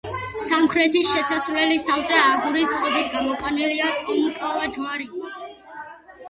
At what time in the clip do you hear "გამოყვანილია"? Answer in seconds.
3.17-3.91